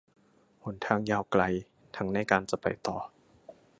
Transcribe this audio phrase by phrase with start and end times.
[0.63, 1.43] หนทางยาวไกล
[1.95, 2.97] ทั้งในการจะไปต่อ